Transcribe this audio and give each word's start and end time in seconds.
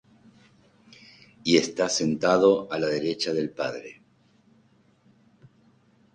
y 1.43 1.57
está 1.57 1.87
sentado 1.87 2.67
a 2.71 2.79
la 2.79 2.87
derecha 2.87 3.33
del 3.33 3.51
Padre; 3.51 4.01